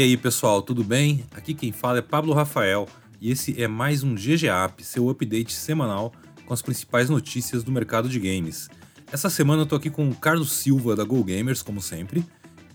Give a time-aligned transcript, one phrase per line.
[0.00, 1.26] E aí, pessoal, tudo bem?
[1.30, 2.88] Aqui quem fala é Pablo Rafael
[3.20, 6.10] e esse é mais um GGApp, seu update semanal
[6.46, 8.70] com as principais notícias do mercado de games.
[9.12, 12.24] Essa semana eu tô aqui com o Carlos Silva da Go Gamers, como sempre,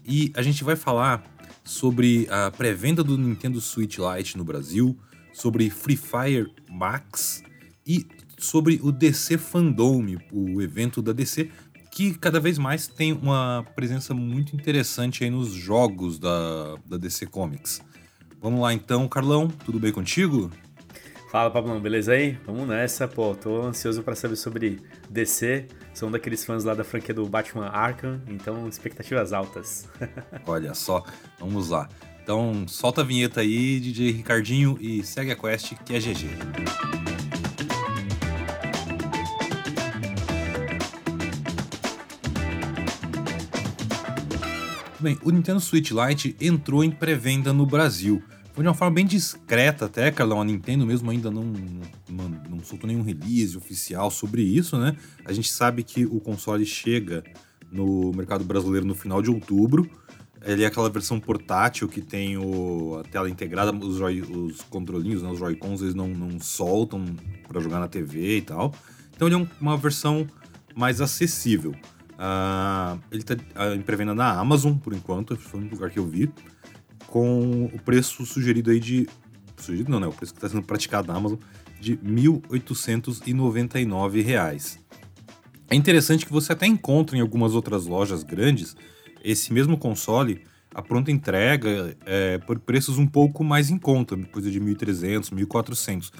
[0.05, 1.23] e a gente vai falar
[1.63, 4.95] sobre a pré-venda do Nintendo Switch Lite no Brasil,
[5.33, 7.41] sobre Free Fire Max
[7.87, 8.05] e
[8.37, 11.49] sobre o DC Fandom, o evento da DC,
[11.95, 17.25] que cada vez mais tem uma presença muito interessante aí nos jogos da, da DC
[17.27, 17.81] Comics.
[18.41, 20.51] Vamos lá então, Carlão, tudo bem contigo?
[21.31, 22.37] Fala, Pablão, beleza aí?
[22.45, 25.67] Vamos nessa, pô, tô ansioso para saber sobre DC.
[25.93, 29.87] Sou um daqueles fãs lá da franquia do Batman Arkham, então expectativas altas.
[30.45, 31.01] Olha só,
[31.39, 31.87] vamos lá.
[32.21, 37.14] Então, solta a vinheta aí, DJ Ricardinho, e segue a quest que é GG.
[45.05, 48.21] Bem, o Nintendo Switch Lite entrou em pré-venda no Brasil.
[48.53, 50.41] Foi de uma forma bem discreta até, Carlão.
[50.41, 51.43] A Nintendo mesmo ainda não,
[52.09, 54.95] não, não soltou nenhum release oficial sobre isso, né?
[55.25, 57.23] A gente sabe que o console chega
[57.71, 59.89] no mercado brasileiro no final de outubro.
[60.41, 65.21] Ele é aquela versão portátil que tem o, a tela integrada, os, joy, os controlinhos,
[65.21, 67.03] né, os Joy-Cons, eles não, não soltam
[67.47, 68.73] para jogar na TV e tal.
[69.15, 70.27] Então ele é um, uma versão
[70.75, 71.75] mais acessível.
[72.15, 76.07] Uh, ele está uh, em pré-venda na Amazon, por enquanto, foi um lugar que eu
[76.07, 76.31] vi,
[77.07, 79.09] com o preço sugerido aí de.
[79.57, 80.07] Sugerido não, né?
[80.07, 81.37] O preço que está sendo praticado na Amazon
[81.79, 84.79] de R$ 1.899.
[85.69, 88.75] É interessante que você até encontra em algumas outras lojas grandes
[89.23, 90.43] esse mesmo console
[90.75, 96.11] a pronta entrega é, por preços um pouco mais em conta, coisa de 1.300, 1.400.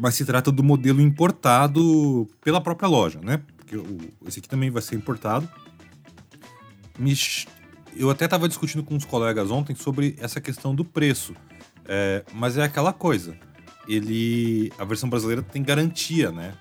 [0.00, 3.42] Mas se trata do modelo importado pela própria loja, né?
[3.68, 5.48] Porque o, esse aqui também vai ser importado.
[7.94, 11.34] Eu até estava discutindo com uns colegas ontem sobre essa questão do preço,
[11.84, 13.36] é, mas é aquela coisa.
[13.86, 16.54] Ele, a versão brasileira tem garantia, né?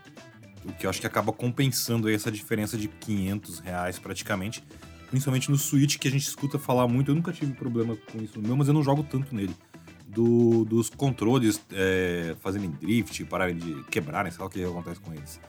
[0.64, 4.64] O que eu acho que acaba compensando essa diferença de 500 reais praticamente,
[5.10, 7.12] principalmente no Switch que a gente escuta falar muito.
[7.12, 9.56] Eu nunca tive problema com isso no meu, mas eu não jogo tanto nele.
[10.08, 15.14] Do, dos controles é, fazerem drift, pararem de quebrarem, sei lá o que acontece com
[15.14, 15.40] eles.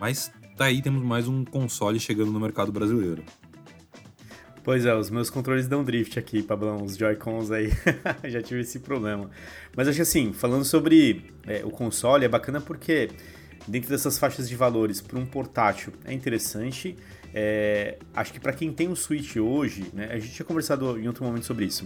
[0.00, 3.24] Mas tá temos mais um console chegando no mercado brasileiro.
[4.62, 7.72] Pois é, os meus controles dão drift aqui, Pablão, os Joy-Cons aí,
[8.30, 9.28] já tive esse problema.
[9.76, 13.10] Mas acho que assim, falando sobre é, o console, é bacana porque
[13.66, 16.96] dentro dessas faixas de valores para um portátil é interessante.
[17.34, 21.08] É, acho que para quem tem um Switch hoje, né, a gente tinha conversado em
[21.08, 21.84] outro momento sobre isso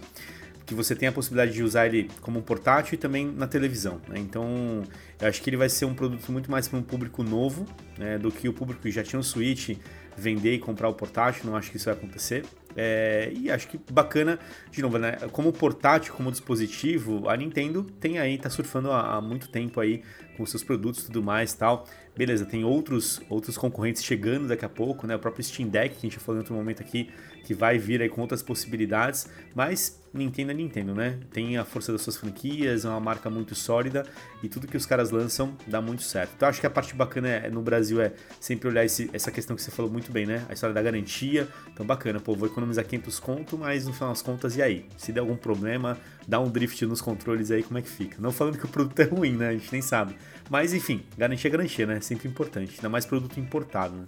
[0.67, 4.01] que você tem a possibilidade de usar ele como portátil e também na televisão.
[4.09, 4.19] Né?
[4.19, 4.83] Então,
[5.21, 7.65] eu acho que ele vai ser um produto muito mais para um público novo
[7.97, 9.79] né, do que o público que já tinha um Switch
[10.17, 11.43] vender e comprar o portátil.
[11.47, 12.45] Não acho que isso vai acontecer.
[12.77, 14.39] É, e acho que bacana,
[14.71, 15.13] de novo, né?
[15.33, 20.03] Como portátil, como dispositivo, a Nintendo tem aí, tá surfando há, há muito tempo aí
[20.37, 21.87] com seus produtos e tudo mais tal.
[22.15, 25.17] Beleza, tem outros, outros concorrentes chegando daqui a pouco, né?
[25.17, 27.11] O próprio Steam Deck, que a gente já falou em outro momento aqui,
[27.45, 31.19] que vai vir aí com outras possibilidades, mas Nintendo é Nintendo, né?
[31.31, 34.05] Tem a força das suas franquias, é uma marca muito sólida
[34.43, 36.33] e tudo que os caras lançam dá muito certo.
[36.37, 39.55] Então acho que a parte bacana é, no Brasil é sempre olhar esse, essa questão
[39.55, 40.45] que você falou muito bem, né?
[40.49, 41.49] A história da garantia.
[41.73, 44.87] Então bacana, pô, vou economizar 500 conto, mas no final das contas, e aí?
[44.97, 48.17] Se der algum problema, dá um drift nos controles aí, como é que fica?
[48.21, 49.49] Não falando que o produto é ruim, né?
[49.49, 50.17] A gente nem sabe.
[50.49, 52.01] Mas enfim, garantia é garantia, né?
[52.01, 52.75] Sempre importante.
[52.77, 54.07] Ainda mais produto importado, né?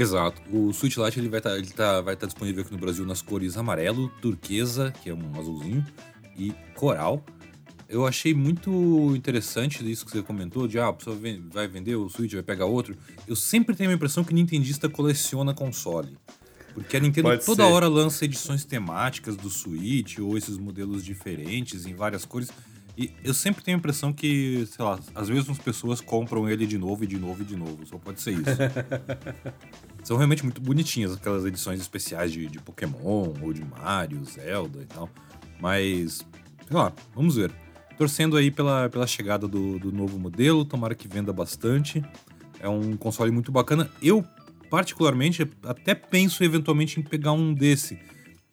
[0.00, 0.40] Exato.
[0.52, 3.56] O Switch Lite ele vai estar tá, tá, tá disponível aqui no Brasil nas cores
[3.56, 5.84] amarelo, turquesa, que é um azulzinho,
[6.36, 7.24] e coral.
[7.88, 11.18] Eu achei muito interessante isso que você comentou, de ah, a pessoa
[11.50, 12.94] vai vender o Switch, vai pegar outro.
[13.26, 16.16] Eu sempre tenho a impressão que o Nintendista coleciona console.
[16.74, 17.72] Porque a Nintendo Pode toda ser.
[17.72, 22.50] hora lança edições temáticas do Switch ou esses modelos diferentes em várias cores.
[22.96, 26.76] E eu sempre tenho a impressão que, sei lá, as mesmas pessoas compram ele de
[26.76, 27.86] novo e de novo e de novo.
[27.86, 28.44] Só pode ser isso.
[30.08, 34.86] São realmente muito bonitinhas aquelas edições especiais de, de Pokémon ou de Mario, Zelda e
[34.86, 35.10] tal.
[35.60, 36.24] Mas,
[36.66, 37.52] sei lá, vamos ver.
[37.98, 42.02] Torcendo aí pela, pela chegada do, do novo modelo, tomara que venda bastante.
[42.58, 43.90] É um console muito bacana.
[44.00, 44.24] Eu,
[44.70, 48.00] particularmente, até penso eventualmente em pegar um desse.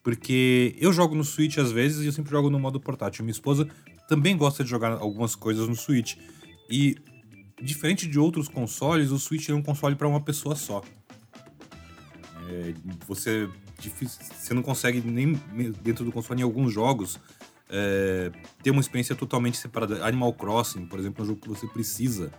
[0.04, 3.24] Porque eu jogo no Switch às vezes e eu sempre jogo no modo portátil.
[3.24, 3.66] Minha esposa
[4.10, 6.18] também gosta de jogar algumas coisas no Switch.
[6.70, 6.98] E,
[7.62, 10.84] diferente de outros consoles, o Switch é um console para uma pessoa só.
[12.50, 12.74] É,
[13.08, 13.50] você,
[13.80, 15.34] você não consegue nem
[15.82, 17.20] dentro do console em alguns jogos
[17.70, 18.32] é,
[18.62, 20.06] ter uma experiência totalmente separada.
[20.06, 22.32] Animal Crossing, por exemplo, é um jogo que você precisa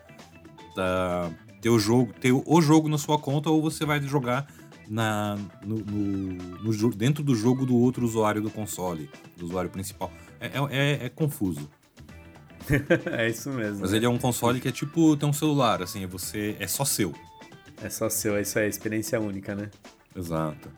[0.74, 1.30] da,
[1.60, 4.46] ter o jogo, ter o jogo na sua conta ou você vai jogar
[4.88, 10.12] na, no, no, no, dentro do jogo do outro usuário do console, do usuário principal.
[10.40, 11.68] É, é, é confuso.
[13.12, 13.80] é isso mesmo.
[13.80, 13.96] Mas né?
[13.96, 16.84] ele é um console que é tipo ter um celular, assim, é você é só
[16.84, 17.14] seu.
[17.82, 19.70] É só seu, é isso aí, experiência única, né?
[20.16, 20.70] Exato.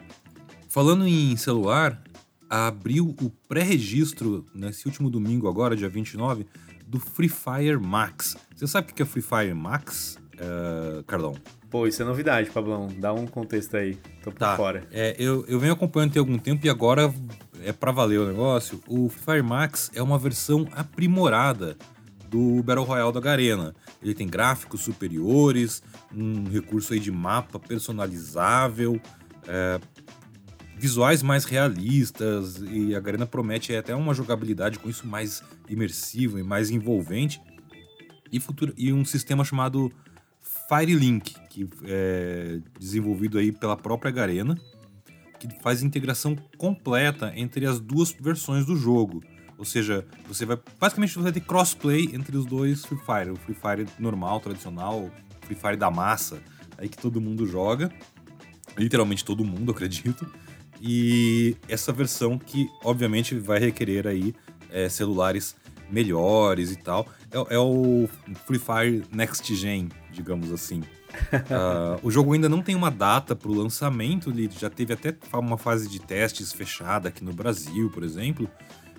[0.69, 2.03] Falando em celular,
[2.49, 6.47] abriu o pré-registro nesse último domingo agora, dia 29,
[6.87, 8.37] do Free Fire Max.
[8.55, 11.35] Você sabe o que é Free Fire Max, uh, Carlão?
[11.71, 12.89] Pô, isso é novidade, Pablão.
[12.99, 13.97] Dá um contexto aí.
[14.23, 14.57] Tô por tá.
[14.57, 14.87] fora.
[14.91, 17.13] É, eu, eu venho acompanhando tem algum tempo e agora
[17.63, 18.81] é para valer o negócio.
[18.89, 21.77] O Fire Max é uma versão aprimorada
[22.31, 23.75] do Battle Royale da Garena.
[24.03, 25.83] Ele tem gráficos superiores,
[26.15, 29.01] um recurso aí de mapa personalizável,
[29.49, 29.81] é,
[30.77, 36.43] visuais mais realistas e a Garena promete até uma jogabilidade com isso mais imersiva e
[36.43, 37.41] mais envolvente
[38.31, 39.91] e, futuro, e um sistema chamado
[40.69, 44.57] Firelink, que é desenvolvido aí pela própria Garena,
[45.39, 49.23] que faz integração completa entre as duas versões do jogo.
[49.57, 53.37] Ou seja, você vai basicamente você vai ter crossplay entre os dois Free Fire, o
[53.37, 55.11] Free Fire normal, tradicional,
[55.43, 56.41] Free Fire da massa,
[56.77, 57.91] aí que todo mundo joga,
[58.79, 60.27] literalmente todo mundo, acredito.
[60.81, 64.33] E essa versão que obviamente vai requerer aí
[64.71, 65.57] é, celulares
[65.91, 67.07] melhores e tal.
[67.31, 68.09] É, é, o
[68.47, 70.81] Free Fire Next Gen, digamos assim.
[70.81, 75.17] uh, o jogo ainda não tem uma data para o lançamento, ele já teve até
[75.33, 78.49] uma fase de testes fechada aqui no Brasil, por exemplo,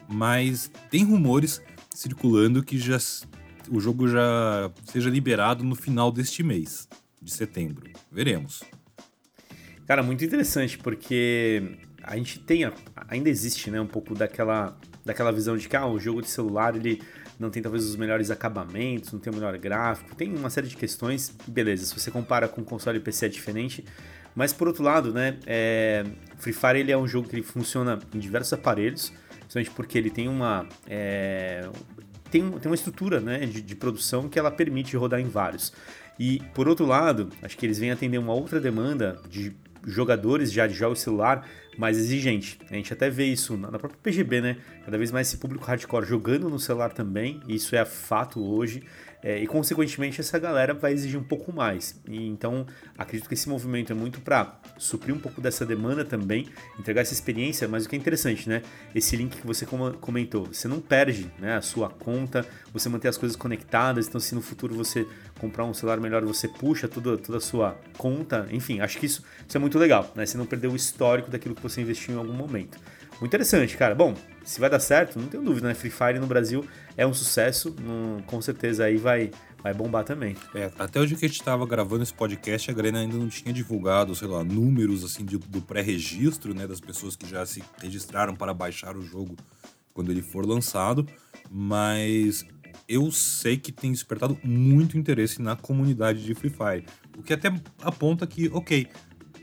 [0.07, 1.61] mas tem rumores
[1.93, 2.97] circulando que já,
[3.69, 6.87] o jogo já seja liberado no final deste mês,
[7.21, 7.89] de setembro.
[8.11, 8.63] Veremos.
[9.89, 11.63] Cara, muito interessante, porque
[12.03, 12.61] a gente tem,
[13.07, 16.75] ainda existe, né, um pouco daquela, daquela visão de que ah, o jogo de celular
[16.75, 17.01] ele
[17.39, 20.77] não tem talvez os melhores acabamentos, não tem o melhor gráfico, tem uma série de
[20.77, 23.83] questões, beleza, se você compara com console e PC é diferente,
[24.35, 26.05] mas por outro lado, né, é,
[26.37, 30.27] Free Fire ele é um jogo que funciona em diversos aparelhos, principalmente porque ele tem
[30.27, 31.67] uma, é,
[32.29, 35.73] tem, tem uma estrutura né, de, de produção que ela permite rodar em vários.
[36.19, 40.67] E por outro lado, acho que eles vêm atender uma outra demanda de jogadores já
[40.67, 41.47] de jogos celular
[41.77, 42.59] mais exigente.
[42.69, 44.57] A gente até vê isso na própria PGB, né?
[44.83, 48.83] Cada vez mais esse público hardcore jogando no celular também, isso é fato hoje.
[49.21, 51.99] É, e consequentemente essa galera vai exigir um pouco mais.
[52.07, 52.65] E, então
[52.97, 56.47] acredito que esse movimento é muito para suprir um pouco dessa demanda também,
[56.79, 57.67] entregar essa experiência.
[57.67, 58.61] Mas o que é interessante, né?
[58.95, 59.65] Esse link que você
[59.99, 64.07] comentou, você não perde né, a sua conta, você mantém as coisas conectadas.
[64.07, 65.05] Então, se no futuro você
[65.39, 68.47] comprar um celular melhor, você puxa toda, toda a sua conta.
[68.51, 70.25] Enfim, acho que isso, isso é muito legal, né?
[70.25, 72.79] Você não perdeu o histórico daquilo que você investiu em algum momento.
[73.19, 73.93] Muito interessante, cara.
[73.93, 74.13] Bom,
[74.49, 75.75] se vai dar certo, não tenho dúvida, né?
[75.75, 76.65] Free Fire no Brasil
[76.97, 77.75] é um sucesso,
[78.25, 79.29] com certeza aí vai,
[79.61, 80.35] vai bombar também.
[80.55, 83.53] É, até hoje que a gente estava gravando esse podcast, a Grena ainda não tinha
[83.53, 88.35] divulgado, sei lá, números assim de, do pré-registro, né, das pessoas que já se registraram
[88.35, 89.35] para baixar o jogo
[89.93, 91.05] quando ele for lançado,
[91.47, 92.43] mas
[92.87, 96.85] eu sei que tem despertado muito interesse na comunidade de Free Fire,
[97.15, 97.53] o que até
[97.83, 98.87] aponta que, ok,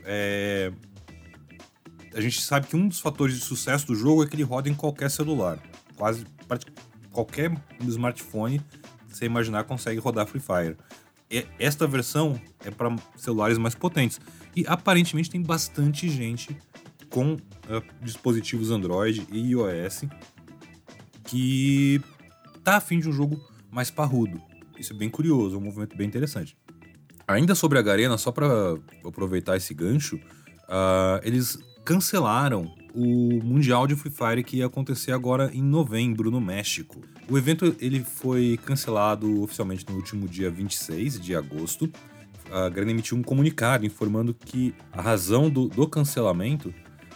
[0.03, 0.73] é,
[2.17, 4.67] a gente sabe que um dos fatores de sucesso do jogo é que ele roda
[4.67, 5.59] em qualquer celular.
[5.95, 6.25] Quase
[7.11, 8.59] qualquer smartphone
[9.07, 10.75] você imaginar consegue rodar Free Fire.
[11.29, 14.19] E esta versão é para celulares mais potentes.
[14.55, 16.57] E aparentemente tem bastante gente
[17.07, 20.05] com uh, dispositivos Android e iOS
[21.23, 22.01] que
[22.63, 23.39] tá afim de um jogo
[23.69, 24.41] mais parrudo.
[24.79, 26.57] Isso é bem curioso, é um movimento bem interessante.
[27.27, 28.47] Ainda sobre a Garena, só para
[29.05, 35.49] aproveitar esse gancho, uh, eles cancelaram o Mundial de Free Fire que ia acontecer agora
[35.53, 36.99] em novembro no México.
[37.29, 41.89] O evento ele foi cancelado oficialmente no último dia 26 de agosto.
[42.51, 46.73] A Grana emitiu um comunicado informando que a razão do, do cancelamento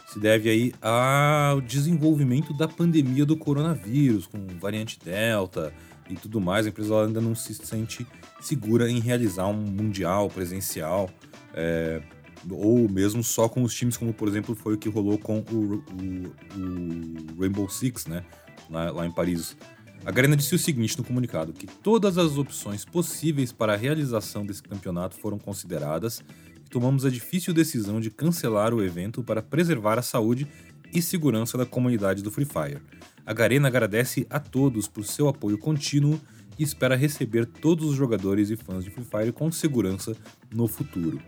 [0.08, 5.74] se deve aí ao desenvolvimento da pandemia do coronavírus, com variante Delta
[6.10, 6.66] e tudo mais.
[6.66, 8.08] A empresa ainda não se sente
[8.40, 11.10] segura em realizar um mundial presencial.
[11.54, 12.02] É,
[12.50, 15.76] ou mesmo só com os times, como por exemplo foi o que rolou com o,
[15.76, 18.24] o, o Rainbow Six, né?
[18.70, 19.56] Lá, lá, em Paris.
[20.06, 24.46] A Garena disse o seguinte no comunicado: que todas as opções possíveis para a realização
[24.46, 26.24] desse campeonato foram consideradas
[26.66, 30.48] e tomamos a difícil decisão de cancelar o evento para preservar a saúde
[30.94, 32.82] e segurança da comunidade do Free Fire.
[33.26, 36.20] A Garena agradece a todos por seu apoio contínuo
[36.58, 40.16] e espera receber todos os jogadores e fãs de Free Fire com segurança
[40.52, 41.22] no futuro.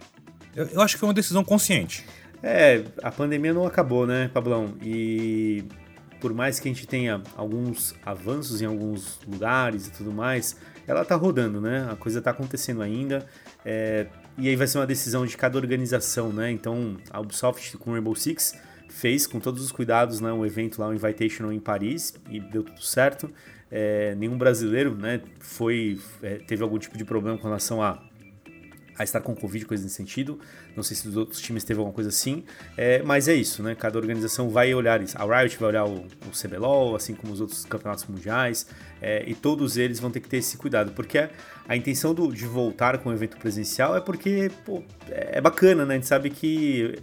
[0.56, 2.06] Eu, eu acho que foi uma decisão consciente.
[2.42, 4.76] É, a pandemia não acabou, né, Pablão?
[4.82, 5.64] E
[6.20, 10.58] por mais que a gente tenha alguns avanços em alguns lugares e tudo mais,
[10.88, 11.88] ela tá rodando, né?
[11.90, 13.26] A coisa tá acontecendo ainda.
[13.66, 14.08] É,
[14.38, 16.52] e aí vai ser uma decisão de cada organização, né?
[16.52, 18.56] Então a Ubisoft com Rainbow Six
[18.90, 22.64] fez com todos os cuidados né, um evento lá, um Invitational em Paris e deu
[22.64, 23.30] tudo certo.
[23.72, 28.00] É, nenhum brasileiro né, foi é, teve algum tipo de problema com relação a,
[28.98, 30.40] a estar com Covid, coisa nesse sentido.
[30.76, 32.44] Não sei se dos outros times teve alguma coisa assim,
[32.78, 33.76] é, mas é isso, né?
[33.76, 35.18] Cada organização vai olhar isso.
[35.18, 38.68] A Riot vai olhar o, o CBLOL, assim como os outros campeonatos mundiais,
[39.02, 41.30] é, e todos eles vão ter que ter esse cuidado, porque a,
[41.68, 45.96] a intenção do, de voltar com o evento presencial é porque pô, é bacana, né?
[45.96, 46.96] A gente sabe que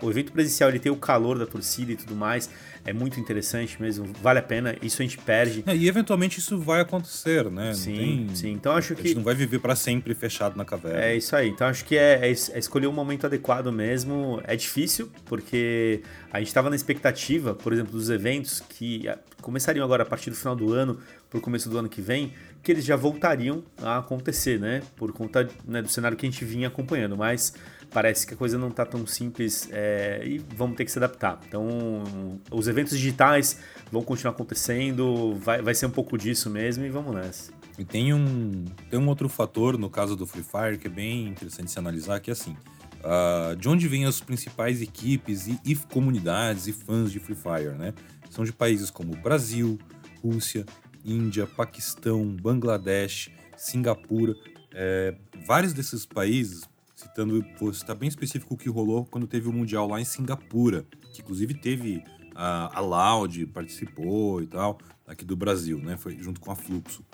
[0.00, 2.48] o evento presencial ele tem o calor da torcida e tudo mais,
[2.84, 5.64] é muito interessante mesmo, vale a pena, isso a gente perde.
[5.66, 7.72] É, e eventualmente isso vai acontecer, né?
[7.72, 8.36] Sim, tem...
[8.36, 8.52] sim.
[8.52, 9.00] Então acho que.
[9.00, 11.00] A gente não vai viver para sempre fechado na caverna.
[11.00, 11.48] É isso aí.
[11.48, 14.40] Então acho que é, é, é escolher um momento adequado mesmo.
[14.44, 19.08] É difícil, porque a gente estava na expectativa, por exemplo, dos eventos que
[19.40, 20.98] começariam agora a partir do final do ano,
[21.30, 24.82] para o começo do ano que vem, que eles já voltariam a acontecer, né?
[24.96, 27.16] Por conta né, do cenário que a gente vinha acompanhando.
[27.16, 27.54] Mas
[27.94, 31.38] parece que a coisa não está tão simples é, e vamos ter que se adaptar.
[31.46, 36.90] Então, os eventos digitais vão continuar acontecendo, vai, vai ser um pouco disso mesmo e
[36.90, 37.52] vamos nessa.
[37.78, 41.28] E tem um, tem um outro fator no caso do Free Fire que é bem
[41.28, 42.56] interessante se analisar, que é assim,
[43.00, 47.76] uh, de onde vêm as principais equipes e, e comunidades e fãs de Free Fire,
[47.78, 47.94] né?
[48.30, 49.78] São de países como Brasil,
[50.22, 50.66] Rússia,
[51.04, 54.34] Índia, Paquistão, Bangladesh, Singapura.
[54.72, 55.14] É,
[55.46, 56.62] vários desses países
[56.96, 60.86] citando, vou citar bem específico o que rolou quando teve o Mundial lá em Singapura,
[61.12, 62.02] que inclusive teve
[62.34, 65.96] a, a Loud, participou e tal, aqui do Brasil, né?
[65.96, 67.04] Foi junto com a Fluxo.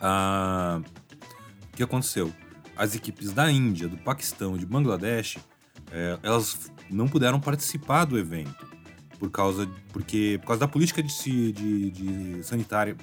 [0.00, 0.80] Ah,
[1.72, 2.32] o que aconteceu?
[2.76, 5.38] As equipes da Índia, do Paquistão e de Bangladesh,
[5.90, 8.66] é, elas não puderam participar do evento
[9.18, 12.96] por causa, porque, por causa da política de, de, de sanitária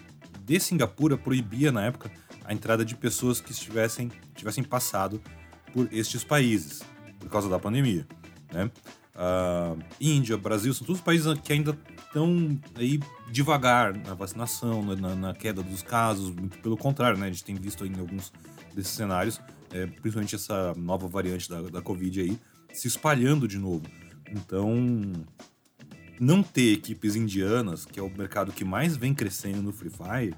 [0.46, 2.12] de Singapura proibia na época
[2.46, 5.22] a entrada de pessoas que estivessem tivessem passado
[5.74, 6.84] por estes países,
[7.20, 8.06] por causa da pandemia.
[8.52, 8.70] Né?
[9.16, 15.34] Uh, Índia, Brasil, são todos países que ainda estão aí devagar na vacinação, na, na,
[15.36, 17.28] queda dos casos, muito pelo contrário, né?
[17.28, 18.34] A gente tem visto em alguns
[18.74, 19.40] desses cenários,
[19.72, 22.40] é, principalmente essa nova variante da, da Covid aí,
[22.74, 23.84] se espalhando de novo.
[24.32, 25.14] Então,
[26.20, 30.36] não ter equipes indianas, que é o mercado que mais vem crescendo no Free Fire,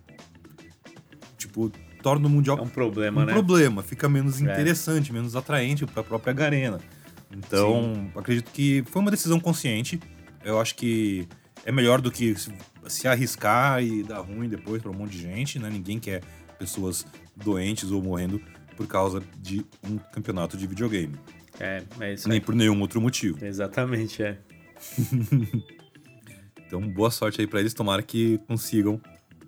[1.38, 3.34] tipo, torna o Mundial é um problema, um né?
[3.34, 4.44] problema, fica menos é.
[4.44, 6.79] interessante, menos atraente para a própria Garena.
[7.32, 8.12] Então, Sim.
[8.15, 10.00] acredito que foi uma decisão consciente.
[10.44, 11.27] Eu acho que
[11.65, 12.36] é melhor do que
[12.88, 15.70] se arriscar e dar ruim depois para um monte de gente, né?
[15.70, 16.22] Ninguém quer
[16.58, 17.05] pessoas
[17.36, 18.41] doentes ou morrendo
[18.77, 21.15] por causa de um campeonato de videogame.
[21.60, 23.44] É, é isso Nem por nenhum outro motivo.
[23.44, 24.38] Exatamente, é.
[26.67, 27.74] então, boa sorte aí para eles.
[27.74, 29.01] Tomara que consigam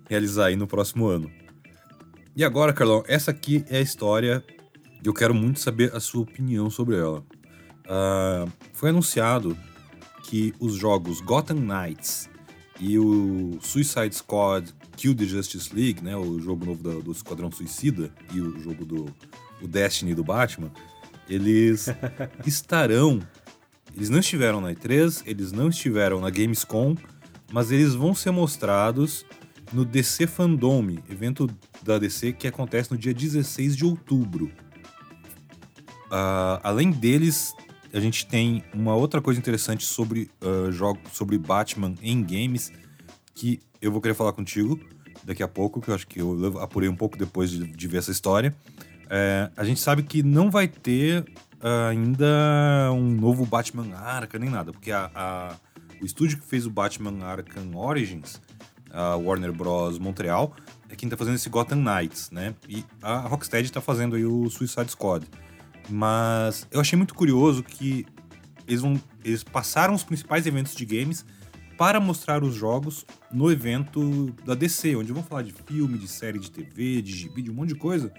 [0.09, 1.29] realizar aí no próximo ano.
[2.35, 4.43] E agora, Carlão, essa aqui é a história
[5.03, 7.23] e eu quero muito saber a sua opinião sobre ela.
[7.87, 9.57] Uh, foi anunciado
[10.23, 12.29] que os jogos Gotham Knights
[12.79, 17.51] e o Suicide Squad Kill the Justice League, né, o jogo novo do, do Esquadrão
[17.51, 19.05] Suicida e o jogo do
[19.61, 20.71] o Destiny do Batman,
[21.29, 21.87] eles
[22.45, 23.19] estarão.
[23.95, 26.95] Eles não estiveram na E3, eles não estiveram na Gamescom,
[27.51, 29.25] mas eles vão ser mostrados
[29.73, 31.49] no DC Fandome, evento
[31.83, 34.51] da DC que acontece no dia 16 de outubro.
[36.05, 37.53] Uh, além deles,
[37.97, 42.71] a gente tem uma outra coisa interessante sobre uh, jogos sobre Batman em games
[43.33, 44.79] que eu vou querer falar contigo
[45.23, 47.97] daqui a pouco, que eu acho que eu apurei um pouco depois de, de ver
[47.97, 48.55] essa história.
[49.09, 51.21] É, a gente sabe que não vai ter
[51.61, 55.55] uh, ainda um novo Batman Arkham nem nada, porque a, a,
[56.01, 58.39] o estúdio que fez o Batman Arkham Origins
[58.91, 59.99] a Warner Bros.
[59.99, 60.55] Montreal,
[60.89, 62.55] é quem tá fazendo esse Gotham Knights, né?
[62.67, 65.27] E a Rocksteady tá fazendo aí o Suicide Squad.
[65.89, 68.05] Mas eu achei muito curioso que
[68.67, 71.25] eles, vão, eles passaram os principais eventos de games
[71.77, 76.39] para mostrar os jogos no evento da DC, onde vão falar de filme, de série
[76.39, 78.11] de TV, de gibi, de um monte de coisa,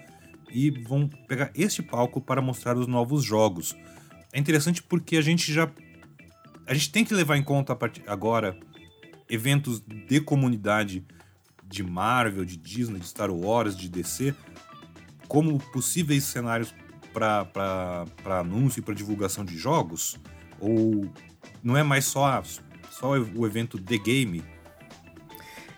[0.51, 3.75] e vão pegar este palco para mostrar os novos jogos.
[4.31, 5.69] É interessante porque a gente já.
[6.65, 8.57] A gente tem que levar em conta agora
[9.29, 11.03] eventos de comunidade
[11.67, 14.33] de Marvel, de Disney, de Star Wars, de DC,
[15.27, 16.73] como possíveis cenários
[17.13, 20.17] para anúncio e para divulgação de jogos?
[20.59, 21.09] Ou
[21.63, 22.41] não é mais só,
[22.91, 24.43] só o evento The Game?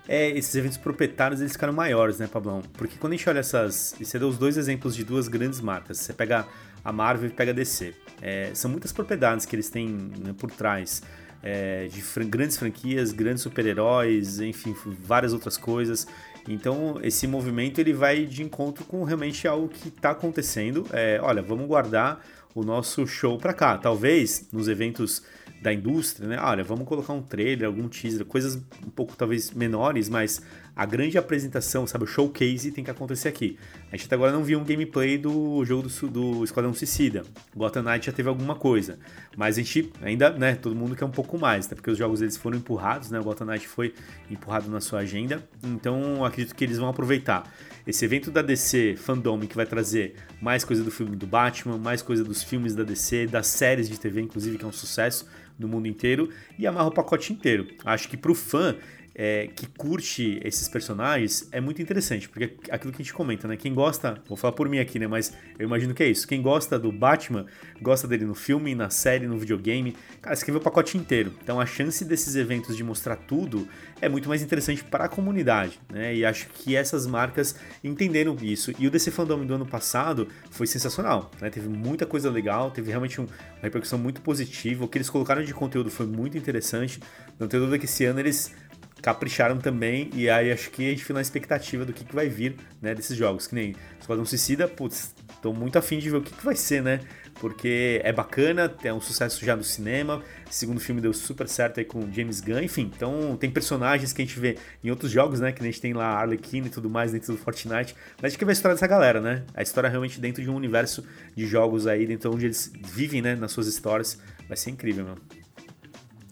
[0.07, 2.61] É, esses eventos proprietários eles ficaram maiores, né, Pablão?
[2.73, 3.95] Porque quando a gente olha essas.
[3.97, 5.99] Você deu os dois exemplos de duas grandes marcas.
[5.99, 6.47] Você pega
[6.83, 7.93] a Marvel e pega a DC.
[8.21, 11.01] É, são muitas propriedades que eles têm né, por trás
[11.43, 16.07] é, de fran grandes franquias, grandes super-heróis, enfim, várias outras coisas.
[16.47, 20.85] Então, esse movimento ele vai de encontro com realmente algo que está acontecendo.
[20.91, 23.77] É, olha, vamos guardar o nosso show para cá.
[23.77, 25.23] Talvez nos eventos
[25.61, 26.39] da indústria, né?
[26.41, 30.41] Olha, vamos colocar um trailer, algum teaser, coisas um pouco talvez menores, mas
[30.81, 33.55] a grande apresentação, sabe, o showcase tem que acontecer aqui.
[33.91, 37.21] A gente até agora não viu um gameplay do jogo do, do Esquadrão Suicida.
[37.55, 38.97] Gotham Knight já teve alguma coisa,
[39.37, 42.19] mas a gente ainda, né, todo mundo quer um pouco mais, até porque os jogos
[42.19, 43.93] eles foram empurrados, né, o Gotham Knight foi
[44.27, 47.43] empurrado na sua agenda, então acredito que eles vão aproveitar
[47.85, 52.01] esse evento da DC Fandom que vai trazer mais coisa do filme do Batman, mais
[52.01, 55.27] coisa dos filmes da DC, das séries de TV, inclusive, que é um sucesso
[55.59, 57.67] no mundo inteiro, e amarra o pacote inteiro.
[57.85, 58.75] Acho que pro fã
[59.13, 63.57] é, que curte esses personagens é muito interessante, porque aquilo que a gente comenta, né?
[63.57, 65.07] Quem gosta, vou falar por mim aqui, né?
[65.07, 66.27] Mas eu imagino que é isso.
[66.27, 67.45] Quem gosta do Batman,
[67.81, 71.33] gosta dele no filme, na série, no videogame, cara, ver o pacote inteiro.
[71.43, 73.67] Então a chance desses eventos de mostrar tudo
[74.01, 76.15] é muito mais interessante para a comunidade, né?
[76.15, 78.73] E acho que essas marcas entenderam isso.
[78.79, 81.49] E o DC Fandom do ano passado foi sensacional, né?
[81.49, 84.85] Teve muita coisa legal, teve realmente um, uma repercussão muito positiva.
[84.85, 86.99] O que eles colocaram de conteúdo foi muito interessante.
[87.39, 88.53] Não tenho dúvida que esse ano eles
[89.01, 92.29] capricharam também, e aí acho que a gente fica na expectativa do que, que vai
[92.29, 96.21] vir, né, desses jogos, que nem Esquadrão Suicida, putz, tô muito afim de ver o
[96.21, 96.99] que, que vai ser, né,
[97.39, 101.85] porque é bacana, é um sucesso já no cinema, segundo filme deu super certo aí
[101.85, 105.51] com James Gunn, enfim, então tem personagens que a gente vê em outros jogos, né,
[105.51, 108.37] que a gente tem lá Arlequina e tudo mais dentro do Fortnite, mas a gente
[108.37, 111.03] quer ver a história dessa galera, né, a história realmente dentro de um universo
[111.35, 115.40] de jogos aí, dentro onde eles vivem, né, nas suas histórias, vai ser incrível, mano.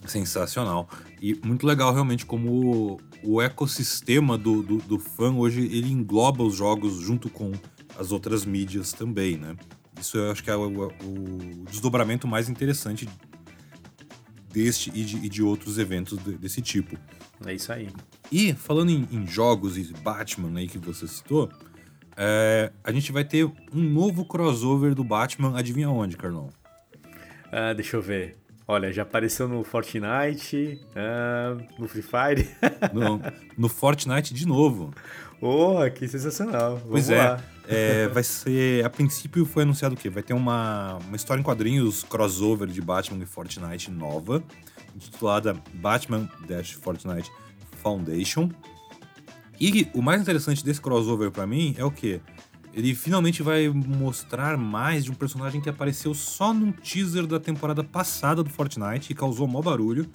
[0.10, 0.90] Sensacional.
[1.22, 6.56] E muito legal realmente como o ecossistema do, do, do, fã hoje ele engloba os
[6.56, 7.52] jogos junto com
[7.98, 9.56] as outras mídias também, né?
[10.00, 13.08] Isso eu acho que é o, o desdobramento mais interessante
[14.52, 16.98] deste e de, e de outros eventos de, desse tipo.
[17.46, 17.90] É isso aí.
[18.32, 21.50] E falando em, em jogos e Batman aí que você citou,
[22.16, 26.50] é, a gente vai ter um novo crossover do Batman, adivinha onde, Carlão?
[27.52, 28.38] Ah, deixa eu ver.
[28.72, 32.48] Olha, já apareceu no Fortnite, uh, no Free Fire.
[32.94, 33.20] no,
[33.58, 34.94] no, Fortnite de novo.
[35.42, 36.76] Oh, que sensacional.
[36.76, 38.86] Vamos pois é, é, vai ser.
[38.86, 40.08] A princípio foi anunciado o quê?
[40.08, 44.44] Vai ter uma, uma história em quadrinhos crossover de Batman e Fortnite nova,
[44.96, 47.32] intitulada Batman Dash Fortnite
[47.82, 48.52] Foundation.
[49.60, 52.22] E o mais interessante desse crossover para mim é o quê?
[52.74, 57.84] Ele finalmente vai mostrar mais de um personagem que apareceu só num teaser da temporada
[57.84, 60.08] passada do Fortnite e causou maior barulho,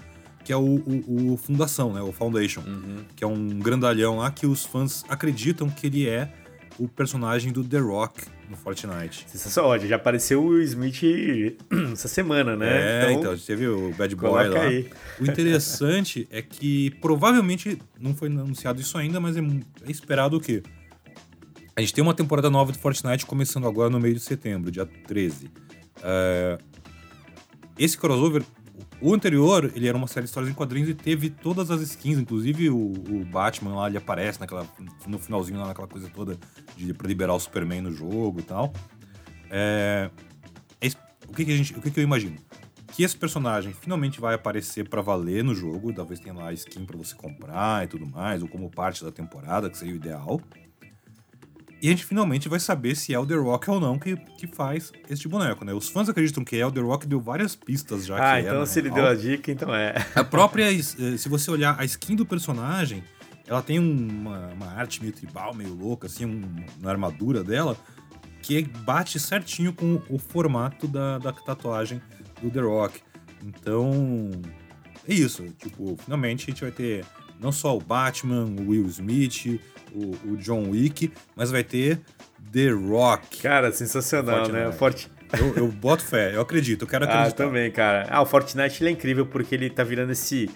[0.45, 2.03] que é o, o, o Fundação, né?
[2.03, 3.05] O Foundation, uhum.
[3.17, 6.33] que é um grandalhão lá que os fãs acreditam que ele é
[6.79, 9.25] o personagem do The Rock no Fortnite.
[9.29, 11.03] Sensacional, já apareceu o Smith
[11.93, 12.69] essa semana, né?
[12.69, 14.63] É, então, então você viu o Bad Boy lá.
[14.63, 14.91] Aí.
[15.21, 20.41] O interessante é que provavelmente não foi anunciado isso ainda, mas é, é esperado o
[20.41, 20.63] quê?
[21.77, 24.87] A gente tem uma temporada nova de Fortnite começando agora no meio de setembro, dia
[24.87, 25.51] 13.
[26.03, 26.59] É,
[27.77, 28.45] esse crossover,
[29.01, 32.19] o anterior, ele era uma série de histórias em quadrinhos e teve todas as skins,
[32.19, 34.67] inclusive o, o Batman lá, ele aparece naquela,
[35.07, 36.39] no finalzinho lá, naquela coisa toda
[36.77, 38.73] de, pra liberar o Superman no jogo e tal.
[39.51, 40.11] É,
[41.29, 42.37] o que, que, a gente, o que, que eu imagino?
[42.93, 46.97] Que esse personagem finalmente vai aparecer para valer no jogo, talvez tenha lá skin para
[46.97, 50.41] você comprar e tudo mais, ou como parte da temporada, que seria o ideal.
[51.85, 54.47] E a gente finalmente vai saber se é o The Rock ou não que, que
[54.47, 55.75] faz este boneco, né?
[55.75, 58.29] Os fãs acreditam que é, o The Rock deu várias pistas já ah, que é.
[58.29, 59.95] Ah, então se ele deu a dica, então é.
[60.15, 63.05] A própria, eh, se você olhar a skin do personagem,
[63.47, 66.41] ela tem uma, uma arte meio tribal, meio louca, assim, um,
[66.81, 67.77] na armadura dela,
[68.41, 72.01] que bate certinho com o formato da, da tatuagem
[72.41, 72.99] do The Rock.
[73.43, 74.31] Então,
[75.07, 75.45] é isso.
[75.59, 77.05] Tipo, finalmente a gente vai ter
[77.41, 79.61] não só o Batman, o Will Smith,
[79.93, 82.01] o, o John Wick, mas vai ter
[82.53, 83.43] The Rock.
[83.43, 84.73] Cara, sensacional, né?
[84.73, 85.11] Forte...
[85.39, 87.43] Eu, eu, boto fé, eu acredito, eu quero acreditar.
[87.45, 88.07] Ah, também, cara.
[88.09, 90.49] Ah, o Fortnite ele é incrível porque ele tá virando esse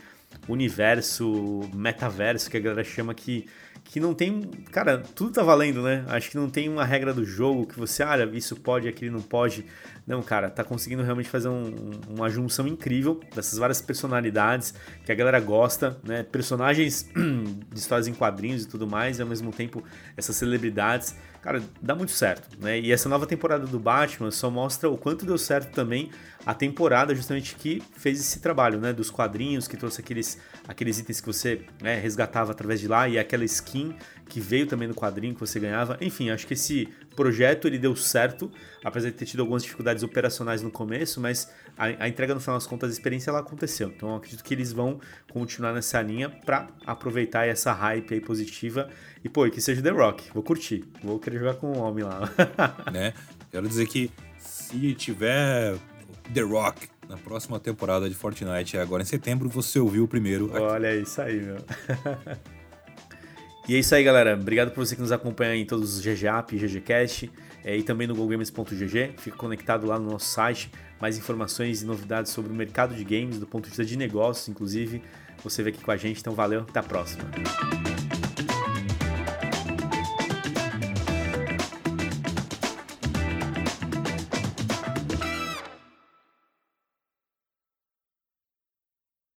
[0.49, 3.47] universo, metaverso que a galera chama que
[3.89, 4.43] que não tem.
[4.71, 6.05] Cara, tudo tá valendo, né?
[6.09, 9.23] Acho que não tem uma regra do jogo que você, olha, isso pode, aquilo não
[9.23, 9.65] pode.
[10.07, 15.15] Não, cara, tá conseguindo realmente fazer um, uma junção incrível dessas várias personalidades que a
[15.15, 16.23] galera gosta, né?
[16.23, 17.09] Personagens
[17.73, 19.83] de histórias em quadrinhos e tudo mais, e ao mesmo tempo
[20.17, 21.17] essas celebridades.
[21.49, 22.79] Cara, dá muito certo, né?
[22.79, 26.11] E essa nova temporada do Batman só mostra o quanto deu certo também
[26.45, 28.93] a temporada justamente que fez esse trabalho, né?
[28.93, 33.19] Dos quadrinhos, que trouxe aqueles aqueles itens que você né, resgatava através de lá e
[33.19, 33.97] aquela skin
[34.29, 35.97] que veio também no quadrinho que você ganhava.
[36.03, 36.87] Enfim, acho que esse
[37.19, 38.49] projeto ele deu certo,
[38.85, 42.57] apesar de ter tido algumas dificuldades operacionais no começo, mas a, a entrega no final
[42.57, 43.89] das contas, a experiência ela aconteceu.
[43.89, 45.01] Então acredito que eles vão
[45.33, 48.89] continuar nessa linha para aproveitar essa hype aí positiva
[49.25, 52.31] e pô, que seja The Rock, vou curtir, vou querer jogar com o homem lá.
[52.93, 53.13] né?
[53.51, 55.77] Quero dizer que se tiver
[56.33, 60.47] The Rock na próxima temporada de Fortnite, agora em setembro, você ouviu o primeiro.
[60.55, 60.59] Aqui.
[60.59, 61.57] Olha isso aí, meu.
[63.69, 64.35] e é isso aí, galera.
[64.35, 67.31] Obrigado por você que nos acompanha em todos os GGAP, GGCast
[67.63, 69.13] é, e também no GoGames.gg.
[69.19, 70.71] Fica conectado lá no nosso site.
[70.99, 74.49] Mais informações e novidades sobre o mercado de games, do ponto de vista de negócios,
[74.49, 75.03] inclusive.
[75.45, 76.21] Você vê aqui com a gente.
[76.21, 76.63] Então, valeu.
[76.63, 77.25] Até a próxima.